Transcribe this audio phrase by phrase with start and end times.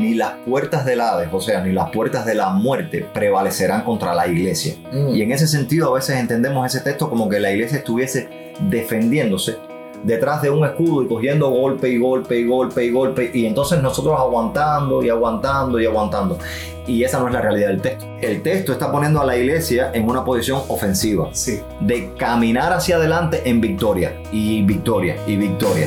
[0.00, 4.14] ni las puertas del Hades, o sea, ni las puertas de la muerte prevalecerán contra
[4.14, 4.74] la iglesia.
[4.92, 5.14] Mm.
[5.14, 8.28] Y en ese sentido a veces entendemos ese texto como que la iglesia estuviese
[8.68, 9.56] defendiéndose
[10.02, 13.82] detrás de un escudo y cogiendo golpe y golpe y golpe y golpe y entonces
[13.82, 16.38] nosotros aguantando y aguantando y aguantando.
[16.86, 18.06] Y esa no es la realidad del texto.
[18.22, 21.60] El texto está poniendo a la iglesia en una posición ofensiva Sí.
[21.80, 25.86] de caminar hacia adelante en victoria y victoria y victoria.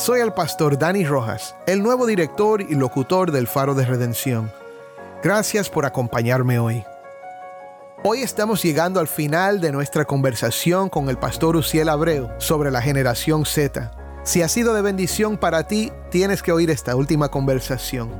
[0.00, 4.50] Soy el pastor Dani Rojas, el nuevo director y locutor del faro de redención.
[5.22, 6.82] Gracias por acompañarme hoy.
[8.02, 12.80] Hoy estamos llegando al final de nuestra conversación con el pastor Uciel Abreu sobre la
[12.80, 13.90] generación Z.
[14.24, 18.10] Si ha sido de bendición para ti, tienes que oír esta última conversación.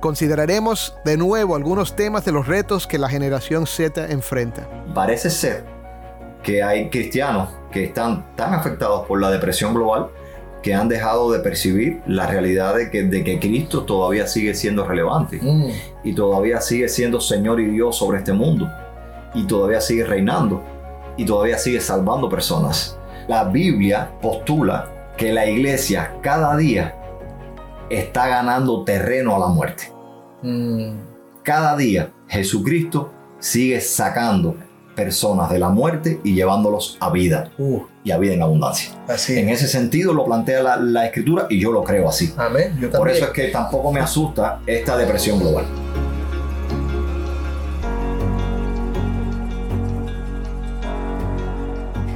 [0.00, 4.66] Consideraremos de nuevo algunos temas de los retos que la generación Z enfrenta.
[4.94, 5.66] Parece ser
[6.42, 10.08] que hay cristianos que están tan afectados por la depresión global
[10.66, 14.84] que han dejado de percibir la realidad de que, de que Cristo todavía sigue siendo
[14.84, 15.68] relevante Mm.
[16.02, 18.68] y todavía sigue siendo Señor y Dios sobre este mundo
[19.32, 20.60] y todavía sigue reinando
[21.16, 22.98] y todavía sigue salvando personas.
[23.28, 26.96] La Biblia postula que la iglesia cada día
[27.88, 29.92] está ganando terreno a la muerte.
[30.42, 30.96] Mm.
[31.44, 34.56] Cada día Jesucristo sigue sacando
[34.96, 38.90] personas de la muerte y llevándolos a vida Uh, y a vida en abundancia.
[39.06, 39.38] así.
[39.38, 42.32] En ese sentido lo plantea la, la escritura y yo lo creo así.
[42.36, 42.76] Amén.
[42.80, 45.66] Yo Por eso es que tampoco me asusta esta depresión global.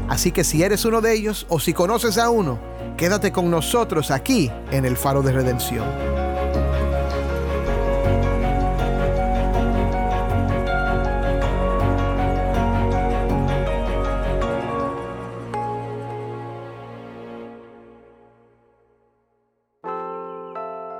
[0.08, 2.58] Así que si eres uno de ellos o si conoces a uno,
[2.96, 5.84] quédate con nosotros aquí en el Faro de Redención.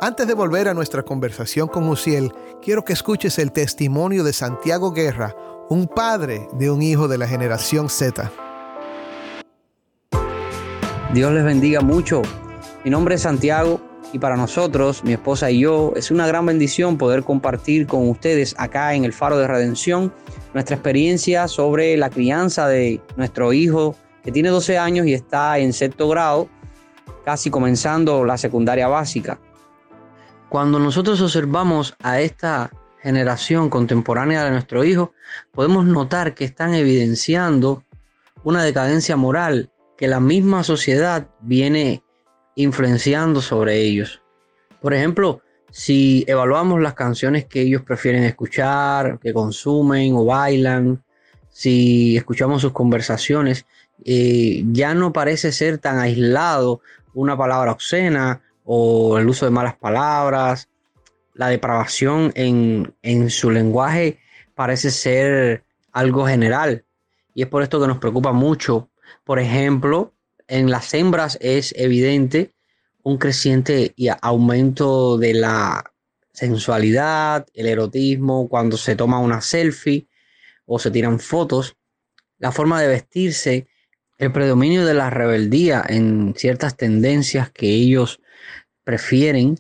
[0.03, 4.93] Antes de volver a nuestra conversación con Uciel, quiero que escuches el testimonio de Santiago
[4.93, 5.37] Guerra,
[5.69, 8.33] un padre de un hijo de la generación Z.
[11.13, 12.23] Dios les bendiga mucho.
[12.83, 13.79] Mi nombre es Santiago
[14.15, 18.55] y para nosotros, mi esposa y yo, es una gran bendición poder compartir con ustedes
[18.57, 20.15] acá en el Faro de Redención
[20.55, 23.95] nuestra experiencia sobre la crianza de nuestro hijo
[24.25, 26.49] que tiene 12 años y está en sexto grado,
[27.23, 29.39] casi comenzando la secundaria básica.
[30.51, 35.13] Cuando nosotros observamos a esta generación contemporánea de nuestro hijo,
[35.53, 37.85] podemos notar que están evidenciando
[38.43, 42.03] una decadencia moral que la misma sociedad viene
[42.57, 44.23] influenciando sobre ellos.
[44.83, 45.41] Por ejemplo,
[45.71, 51.05] si evaluamos las canciones que ellos prefieren escuchar, que consumen o bailan,
[51.49, 53.67] si escuchamos sus conversaciones,
[54.05, 56.81] eh, ya no parece ser tan aislado
[57.15, 60.69] una palabra obscena o el uso de malas palabras.
[61.35, 64.19] La depravación en, en su lenguaje
[64.55, 66.85] parece ser algo general.
[67.35, 68.91] Y es por esto que nos preocupa mucho
[69.25, 70.15] por ejemplo,
[70.49, 72.53] en las hembras es evidente
[73.03, 75.93] un creciente y aumento de la
[76.33, 80.09] sensualidad, el erotismo, cuando se toma una selfie
[80.67, 81.77] o se tiran fotos,
[82.39, 83.69] la forma de vestirse,
[84.19, 88.21] el predominio de la rebeldía en ciertas tendencias que ellos
[88.85, 89.59] prefieren,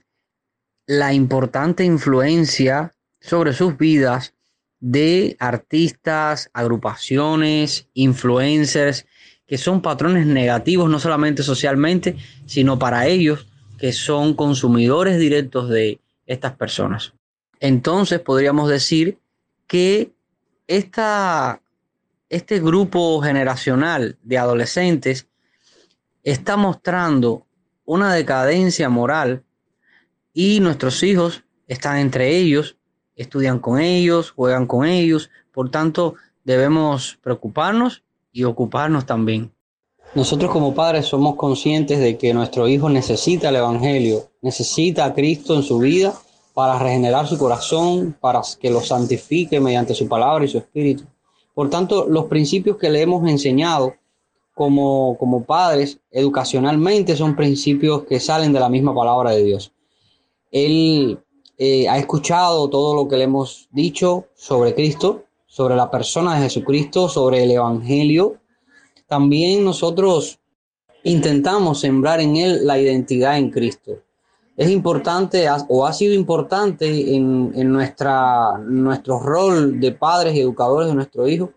[0.86, 4.34] la importante influencia sobre sus vidas
[4.80, 9.06] de artistas, agrupaciones, influencers,
[9.46, 13.46] que son patrones negativos no solamente socialmente, sino para ellos
[13.78, 17.12] que son consumidores directos de estas personas.
[17.60, 19.18] Entonces podríamos decir
[19.66, 20.12] que
[20.66, 21.60] esta,
[22.28, 25.26] este grupo generacional de adolescentes
[26.22, 27.46] está mostrando
[27.92, 29.42] una decadencia moral
[30.32, 32.76] y nuestros hijos están entre ellos,
[33.16, 36.14] estudian con ellos, juegan con ellos, por tanto
[36.44, 39.50] debemos preocuparnos y ocuparnos también.
[40.14, 45.56] Nosotros como padres somos conscientes de que nuestro hijo necesita el Evangelio, necesita a Cristo
[45.56, 46.14] en su vida
[46.54, 51.02] para regenerar su corazón, para que lo santifique mediante su palabra y su espíritu.
[51.54, 53.94] Por tanto, los principios que le hemos enseñado
[54.60, 59.72] como, como padres educacionalmente son principios que salen de la misma palabra de Dios.
[60.50, 61.18] Él
[61.56, 66.42] eh, ha escuchado todo lo que le hemos dicho sobre Cristo, sobre la persona de
[66.42, 68.36] Jesucristo, sobre el Evangelio.
[69.08, 70.38] También nosotros
[71.04, 73.92] intentamos sembrar en él la identidad en Cristo.
[74.58, 80.88] Es importante o ha sido importante en, en nuestra, nuestro rol de padres y educadores
[80.88, 81.50] de nuestro hijo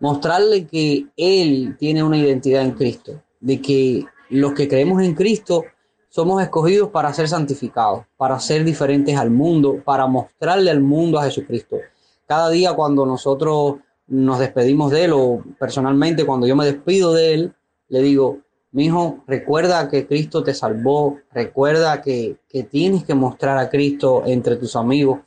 [0.00, 5.64] mostrarle que Él tiene una identidad en Cristo, de que los que creemos en Cristo
[6.08, 11.24] somos escogidos para ser santificados, para ser diferentes al mundo, para mostrarle al mundo a
[11.24, 11.76] Jesucristo.
[12.26, 17.34] Cada día cuando nosotros nos despedimos de Él o personalmente cuando yo me despido de
[17.34, 17.54] Él,
[17.88, 18.38] le digo,
[18.70, 24.22] mi hijo, recuerda que Cristo te salvó, recuerda que, que tienes que mostrar a Cristo
[24.26, 25.20] entre tus amigos.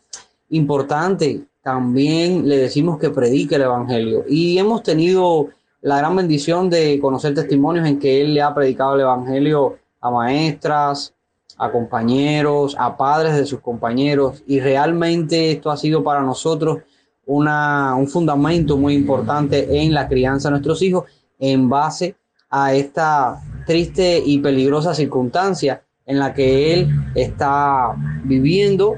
[0.50, 4.24] Importante, también le decimos que predique el Evangelio.
[4.28, 5.50] Y hemos tenido
[5.82, 10.12] la gran bendición de conocer testimonios en que él le ha predicado el Evangelio a
[10.12, 11.14] maestras,
[11.58, 14.44] a compañeros, a padres de sus compañeros.
[14.48, 16.80] Y realmente esto ha sido para nosotros
[17.26, 21.06] una, un fundamento muy importante en la crianza de nuestros hijos
[21.40, 22.16] en base
[22.50, 28.98] a esta triste y peligrosa circunstancia en la que él está viviendo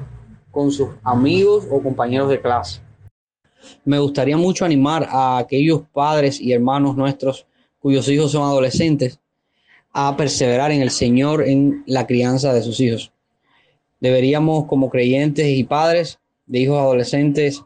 [0.53, 2.79] con sus amigos o compañeros de clase.
[3.83, 7.47] Me gustaría mucho animar a aquellos padres y hermanos nuestros
[7.79, 9.19] cuyos hijos son adolescentes
[9.91, 13.11] a perseverar en el Señor en la crianza de sus hijos.
[13.99, 17.63] Deberíamos como creyentes y padres de hijos adolescentes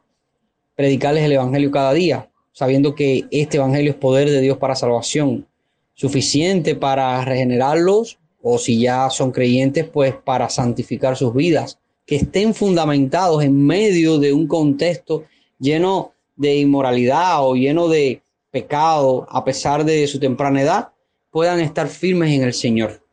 [0.74, 5.45] predicarles el Evangelio cada día, sabiendo que este Evangelio es poder de Dios para salvación,
[5.94, 12.56] suficiente para regenerarlos o si ya son creyentes, pues para santificar sus vidas que estén
[12.56, 15.25] fundamentados en medio de un contexto
[15.59, 20.89] lleno de inmoralidad o lleno de pecado a pesar de su temprana edad,
[21.30, 23.04] puedan estar firmes en el Señor.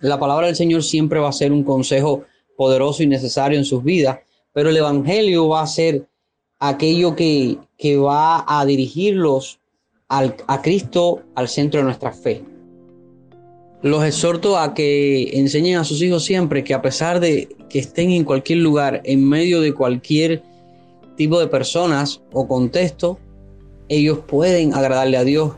[0.00, 2.24] La palabra del Señor siempre va a ser un consejo
[2.56, 4.20] poderoso y necesario en sus vidas,
[4.52, 6.06] pero el Evangelio va a ser
[6.58, 9.60] aquello que, que va a dirigirlos
[10.08, 12.42] al, a Cristo al centro de nuestra fe.
[13.82, 18.10] Los exhorto a que enseñen a sus hijos siempre que a pesar de que estén
[18.10, 20.42] en cualquier lugar, en medio de cualquier
[21.16, 23.18] tipo de personas o contexto,
[23.88, 25.52] ellos pueden agradarle a Dios,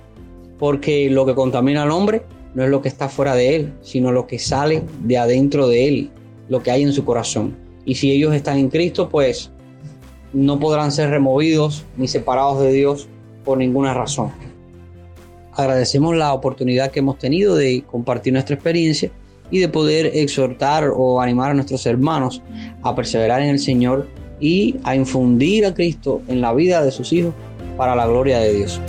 [0.59, 2.23] porque lo que contamina al hombre
[2.55, 5.89] no es lo que está fuera de él, sino lo que sale de adentro de
[5.89, 6.11] él,
[6.49, 7.57] lo que hay en su corazón.
[7.85, 9.51] Y si ellos están en Cristo, pues
[10.33, 13.09] no podrán ser removidos ni separados de Dios
[13.45, 14.31] por ninguna razón
[15.59, 19.11] agradecemos la oportunidad que hemos tenido de compartir nuestra experiencia
[19.51, 22.43] y de poder exhortar o animar a nuestros hermanos
[22.83, 24.09] a perseverar en el Señor
[24.41, 27.35] y a infundir a Cristo en la vida de sus hijos
[27.77, 28.81] para la gloria de Dios.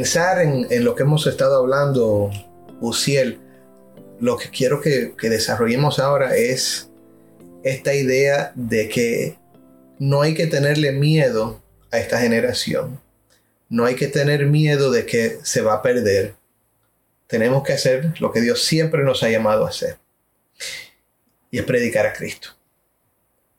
[0.00, 2.30] Pensar en, lo que hemos estado hablando,
[2.80, 3.38] Uciel,
[4.18, 6.88] lo que quiero que, que desarrollemos ahora es
[7.64, 9.36] esta idea de que
[9.98, 11.60] no hay que tenerle miedo
[11.92, 12.98] a esta generación.
[13.68, 16.34] No hay que tener miedo de que se va a perder.
[17.26, 19.98] Tenemos que hacer lo que Dios siempre nos ha llamado a hacer.
[21.50, 22.48] Y es predicar a Cristo.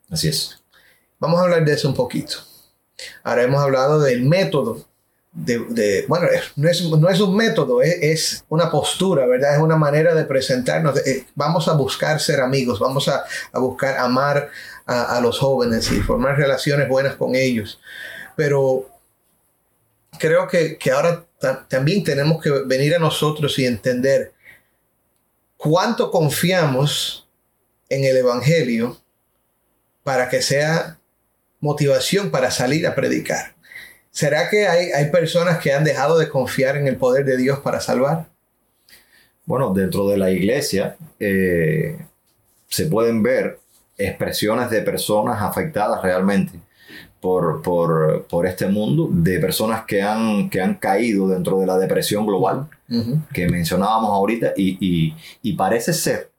[0.09, 0.59] Así es.
[1.19, 2.37] Vamos a hablar de eso un poquito.
[3.21, 4.89] Ahora hemos hablado del método
[5.33, 9.55] de, bueno, no es, no es un método, es, una postura, ¿verdad?
[9.55, 10.97] Es una manera de presentarnos.
[11.07, 13.23] Eh, vamos a buscar ser amigos, vamos a,
[13.53, 14.49] buscar amar
[14.85, 17.79] a, los jóvenes y formar relaciones buenas con ellos.
[18.35, 18.89] Pero
[20.19, 21.25] creo que, ahora
[21.69, 24.33] también tenemos que venir a nosotros y entender
[25.55, 27.27] cuánto confiamos
[27.87, 28.97] en el Evangelio
[30.03, 30.99] para que sea
[31.61, 33.55] motivación para salir a predicar.
[34.11, 37.59] ¿Será que hay, hay personas que han dejado de confiar en el poder de Dios
[37.59, 38.27] para salvar?
[39.45, 41.97] Bueno, dentro de la iglesia eh,
[42.67, 43.59] se pueden ver
[43.97, 46.59] expresiones de personas afectadas realmente
[47.19, 52.25] por, por, este mundo, de personas que han, que han caído dentro de la depresión
[52.25, 52.67] global
[53.31, 56.31] que mencionábamos ahorita y, y, parece ser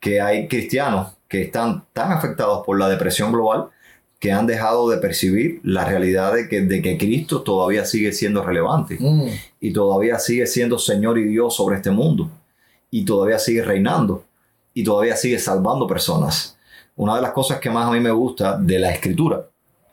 [0.00, 3.68] que hay cristianos que están tan afectados por la depresión global
[4.18, 8.42] que han dejado de percibir la realidad de que, de que Cristo todavía sigue siendo
[8.42, 9.28] relevante Mm.
[9.60, 12.30] y todavía sigue siendo Señor y Dios sobre este mundo
[12.90, 14.24] y todavía sigue reinando
[14.72, 16.56] y todavía sigue salvando personas.
[16.96, 19.46] Una de las cosas que más a mí me gusta de la escritura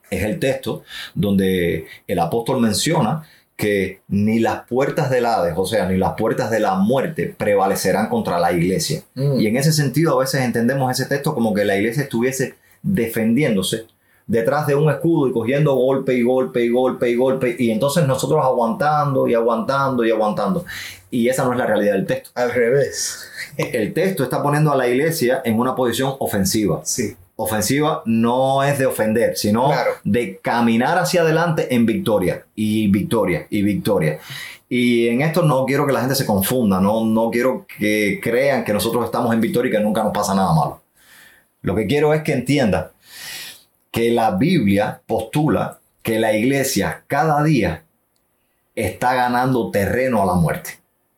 [0.09, 3.23] es el texto donde el apóstol menciona
[3.57, 8.09] que ni las puertas del Hades, o sea, ni las puertas de la muerte prevalecerán
[8.09, 9.03] contra la iglesia.
[9.15, 9.39] Mm.
[9.39, 13.85] Y en ese sentido a veces entendemos ese texto como que la iglesia estuviese defendiéndose
[14.27, 18.07] detrás de un escudo y cogiendo golpe y golpe y golpe y golpe y entonces
[18.07, 20.65] nosotros aguantando y aguantando y aguantando.
[21.11, 22.31] Y esa no es la realidad del texto.
[22.35, 23.29] Al revés.
[23.57, 26.81] El texto está poniendo a la iglesia en una posición ofensiva.
[26.83, 27.15] Sí.
[27.35, 29.91] Ofensiva no es de ofender, sino Claro.
[30.03, 34.19] de caminar hacia adelante en victoria y victoria y victoria.
[34.69, 38.63] Y en esto no quiero que la gente se confunda, no, no quiero que crean
[38.63, 40.81] que nosotros estamos en victoria y que nunca nos pasa nada malo.
[41.61, 42.91] Lo que quiero es que entienda
[43.93, 47.83] que la Biblia postula que la iglesia cada día
[48.75, 50.71] está ganando terreno a la muerte.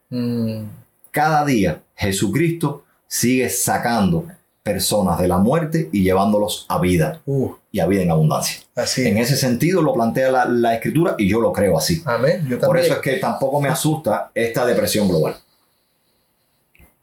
[0.09, 0.63] Mm.
[1.09, 4.25] Cada día Jesucristo sigue sacando
[4.61, 8.57] personas de la muerte y llevándolos a vida Uh, y a vida en abundancia.
[8.75, 9.07] así.
[9.07, 12.03] En ese sentido lo plantea la, la escritura y yo lo creo así.
[12.05, 12.45] Amén.
[12.49, 12.59] Yo.
[12.59, 15.37] Por eso es que tampoco me asusta esta depresión global.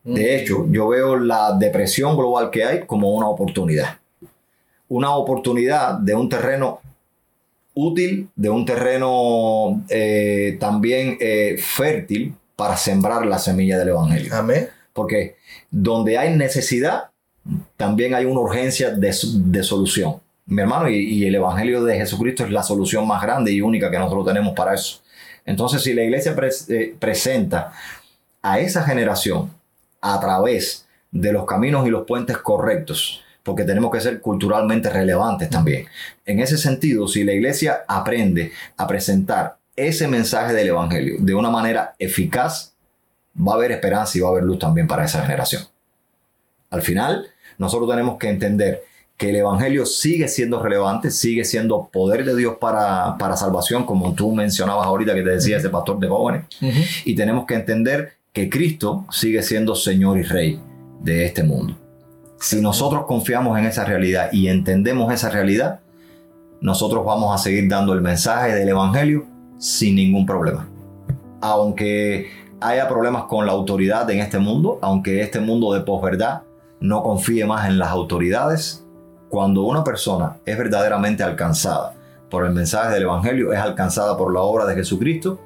[0.05, 0.15] Mm.
[0.15, 4.02] De hecho, yo veo la depresión global que hay como una oportunidad.
[4.93, 6.81] Una oportunidad de un terreno
[7.73, 14.35] útil, de un terreno eh, también eh, fértil para sembrar la semilla del Evangelio.
[14.35, 14.69] Amén.
[14.93, 15.37] Porque
[15.71, 17.05] donde hay necesidad,
[17.79, 20.17] también hay una urgencia de, de solución.
[20.45, 23.91] Mi hermano, y, y el Evangelio de Jesucristo es la solución más grande y única
[23.91, 25.01] que nosotros tenemos para eso.
[25.47, 26.37] Entonces, si la iglesia
[26.69, 27.73] eh, presenta
[28.43, 29.51] a esa generación
[30.03, 35.51] a través de los caminos y los puentes correctos, porque tenemos que ser culturalmente relevantes
[35.51, 35.87] también.
[36.25, 41.51] En ese sentido, si la iglesia aprende a presentar ese mensaje del Evangelio de una
[41.51, 42.75] manera eficaz,
[43.37, 45.63] va a haber esperanza y va a haber luz también para esa generación.
[46.71, 47.27] Al final,
[47.59, 48.85] nosotros tenemos que entender
[49.17, 54.15] que el Evangelio sigue siendo relevante, sigue siendo poder de Dios para, para salvación, como
[54.15, 56.47] tú mencionabas ahorita que te decía ese pastor de jóvenes,
[57.05, 60.61] y tenemos que entender que Cristo sigue siendo Señor y Rey
[61.01, 61.82] de este mundo.
[62.43, 65.79] Si nosotros confiamos en esa realidad y entendemos esa realidad,
[66.61, 69.27] nosotros vamos a seguir dando el mensaje del Evangelio
[69.59, 70.67] sin ningún problema.
[71.41, 72.27] Aunque
[72.61, 76.43] haya problemas con la autoridad en este mundo, aunque este mundo de posverdad
[76.81, 78.85] no confíe más en las autoridades,
[79.29, 81.95] cuando una persona es verdaderamente alcanzada
[82.29, 85.39] por el mensaje del Evangelio, es alcanzada por la obra de Jesucristo,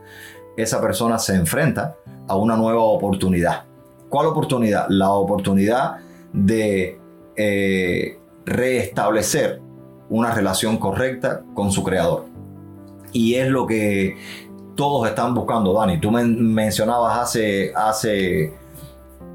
[0.57, 1.95] esa persona se enfrenta
[2.27, 3.65] a una nueva oportunidad.
[4.09, 4.87] ¿Cuál oportunidad?
[4.89, 6.06] La oportunidad
[6.37, 7.01] de
[7.37, 9.61] eh, restablecer
[10.09, 12.27] una relación correcta con su creador.
[13.13, 14.17] Y es lo que
[14.77, 15.99] todos están buscando, Dani.
[15.99, 18.53] Tú men- mencionabas hace, hace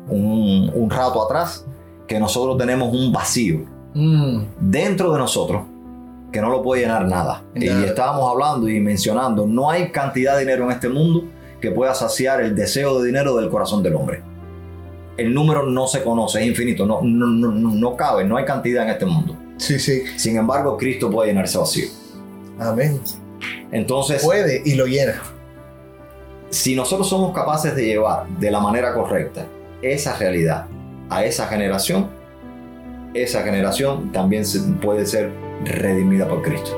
[0.08, 1.66] un, un rato atrás
[2.08, 4.44] que nosotros tenemos un vacío Mm.
[4.62, 5.64] dentro de nosotros
[6.32, 7.44] que no lo puede llenar nada.
[7.54, 11.26] Y estábamos hablando y mencionando, no hay cantidad de dinero en este mundo
[11.60, 14.24] que pueda saciar el deseo de dinero del corazón del hombre.
[15.18, 18.84] El número no se conoce, es infinito, no, no, no, no- cabe, no hay cantidad
[18.84, 19.36] en este mundo.
[19.58, 20.04] Sí, sí.
[20.18, 21.86] Sin embargo, Cristo puede llenar ese vacío.
[22.60, 23.00] Amén.
[23.72, 25.22] Entonces, Puede y lo llena.
[26.50, 29.46] si nosotros somos capaces de llevar de la manera correcta
[29.82, 30.66] esa realidad
[31.10, 32.08] a esa generación,
[33.14, 34.44] esa generación también
[34.82, 35.32] puede ser
[35.66, 36.78] redimida por Cristo.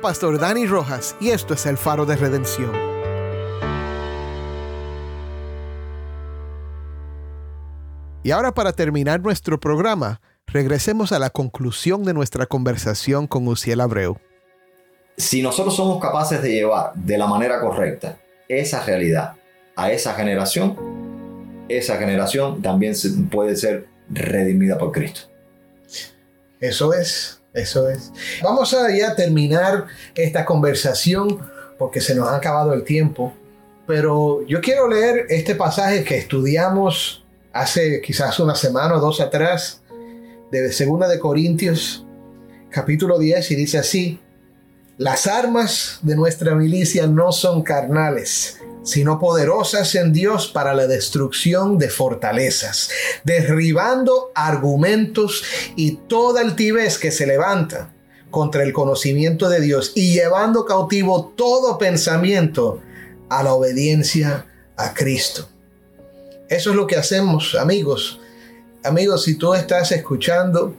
[0.00, 2.72] El pastor Dani Rojas y esto es el faro de redención.
[8.22, 13.82] Y ahora para terminar nuestro programa, regresemos a la conclusión de nuestra conversación con Uciel
[13.82, 14.16] Abreu.
[15.18, 19.34] Si nosotros somos capaces de llevar de la manera correcta esa realidad
[19.76, 20.78] a esa generación,
[21.68, 22.94] esa generación también
[23.30, 25.28] puede ser redimida por Cristo.
[26.58, 28.12] Eso es, eso es.
[28.42, 31.40] Vamos a ya terminar esta conversación
[31.78, 33.32] porque se nos ha acabado el tiempo.
[33.86, 39.82] Pero yo quiero leer este pasaje que estudiamos hace quizás una semana o dos atrás
[40.52, 42.06] de Segunda de Corintios,
[42.70, 44.20] capítulo 10, y dice así,
[44.98, 51.78] las armas de nuestra milicia no son carnales, sino poderosas en Dios para la destrucción
[51.78, 52.90] de fortalezas,
[53.24, 55.44] derribando argumentos
[55.76, 57.92] y toda altivez que se levanta
[58.30, 62.80] contra el conocimiento de Dios y llevando cautivo todo pensamiento
[63.28, 64.46] a la obediencia
[64.76, 65.48] a Cristo.
[66.48, 68.20] Eso es lo que hacemos, amigos.
[68.82, 70.74] Amigos, si tú estás escuchando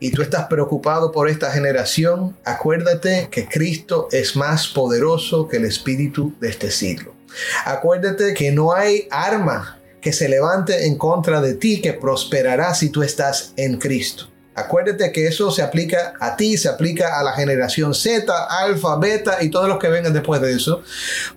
[0.00, 5.64] y tú estás preocupado por esta generación, acuérdate que Cristo es más poderoso que el
[5.64, 7.17] espíritu de este siglo.
[7.64, 12.90] Acuérdate que no hay arma que se levante en contra de ti que prosperará si
[12.90, 14.28] tú estás en Cristo.
[14.54, 19.38] Acuérdate que eso se aplica a ti, se aplica a la generación Z, alfa, beta
[19.40, 20.82] y todos los que vengan después de eso,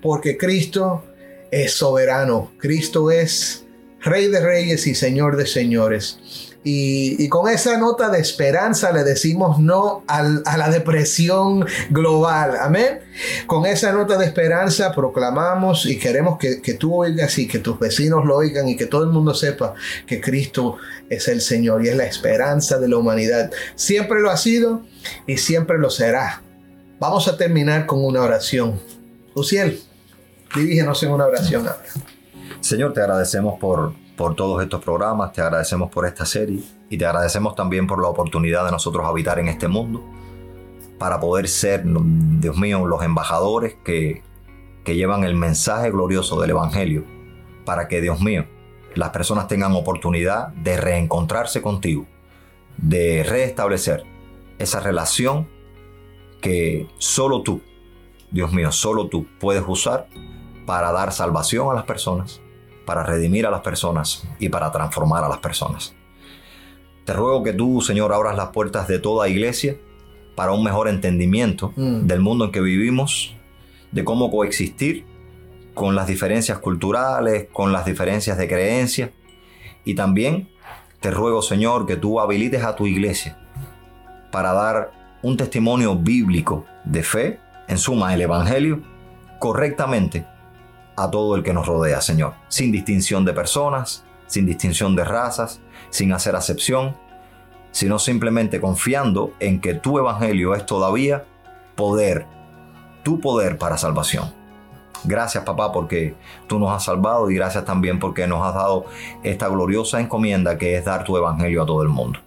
[0.01, 1.03] porque Cristo
[1.51, 3.65] es soberano, Cristo es
[4.03, 6.17] Rey de Reyes y Señor de Señores.
[6.63, 10.21] Y, con esa nota de esperanza le decimos no a
[10.57, 12.55] la depresión global.
[12.61, 12.99] Amén.
[13.47, 17.79] Con esa nota de esperanza proclamamos y queremos que, que tú oigas y que tus
[17.79, 19.73] vecinos lo oigan y que todo el mundo sepa
[20.05, 20.77] que Cristo
[21.09, 23.49] es el Señor y es la esperanza de la humanidad.
[23.75, 24.83] Siempre lo ha sido
[25.25, 26.43] y siempre lo será.
[26.99, 28.79] Vamos a terminar con una oración.
[29.35, 29.81] Luciel,
[30.53, 31.85] dirígenos en una oración ahora.
[32.61, 37.07] Señor, te agradecemos por por todos estos programas, te agradecemos por esta serie y te
[37.07, 40.03] agradecemos también por la oportunidad de nosotros habitar en este mundo
[40.99, 44.21] para poder ser, Dios mío, los embajadores que,
[44.83, 47.03] que llevan el mensaje glorioso del Evangelio
[47.65, 48.45] para que, Dios mío,
[48.93, 52.05] las personas tengan oportunidad de reencontrarse contigo,
[52.77, 54.03] de restablecer
[54.59, 55.47] esa relación
[56.41, 57.63] que solo tú,
[58.29, 60.07] Dios mío, solo tú puedes usar
[60.67, 62.39] para dar salvación a las personas
[62.91, 65.95] para redimir a las personas y para transformar a las personas.
[67.05, 69.77] Te ruego que tú, Señor, abras las puertas de toda iglesia
[70.35, 72.05] para un mejor entendimiento Mm.
[72.05, 73.33] del mundo en que vivimos,
[73.93, 75.05] de cómo coexistir
[75.73, 79.11] con las diferencias culturales, con las diferencias de creencia.
[79.85, 80.49] Y también
[80.99, 83.37] te ruego, Señor, que tú habilites a tu iglesia
[84.33, 87.39] para dar un testimonio bíblico de fe,
[87.69, 88.81] en suma el Evangelio,
[89.39, 90.25] correctamente
[91.01, 95.59] a todo el que nos rodea, Señor, sin distinción de personas, sin distinción de razas,
[95.89, 96.95] sin hacer acepción,
[97.71, 101.25] sino simplemente confiando en que tu evangelio es todavía
[101.75, 102.25] poder,
[103.03, 104.31] tu poder para salvación.
[105.03, 106.15] Gracias papá porque
[106.47, 108.85] tú nos has salvado y gracias también porque nos has dado
[109.23, 112.19] esta gloriosa encomienda que es dar tu evangelio a todo el mundo.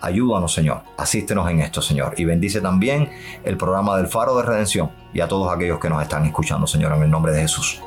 [0.00, 0.82] Ayúdanos, Señor.
[0.96, 2.14] Asístenos en esto, Señor.
[2.16, 3.10] Y bendice también
[3.44, 6.92] el programa del Faro de Redención y a todos aquellos que nos están escuchando, Señor,
[6.92, 7.80] en el nombre de Jesús.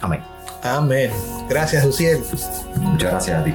[0.00, 0.22] Amén.
[0.62, 1.10] Amén.
[1.48, 2.22] Gracias, Luciel.
[2.76, 3.54] Muchas gracias a ti.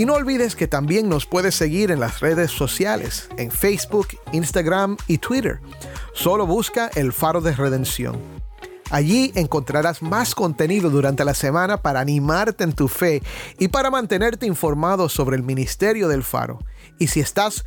[0.01, 4.97] Y no olvides que también nos puedes seguir en las redes sociales, en Facebook, Instagram
[5.07, 5.61] y Twitter.
[6.15, 8.19] Solo busca el faro de redención.
[8.91, 13.23] Allí encontrarás más contenido durante la semana para animarte en tu fe
[13.59, 16.61] y para mantenerte informado sobre el ministerio del faro.
[16.99, 17.67] Y si estás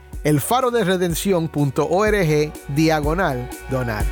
[0.23, 4.05] elfaroderedención.org diagonal donar.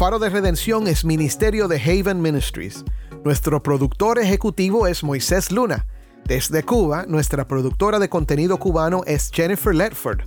[0.00, 2.86] Faro de Redención es ministerio de Haven Ministries.
[3.22, 5.86] Nuestro productor ejecutivo es Moisés Luna.
[6.24, 10.20] Desde Cuba, nuestra productora de contenido cubano es Jennifer Ledford.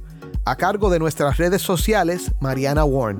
[0.46, 3.20] A cargo de nuestras redes sociales, Mariana Warren.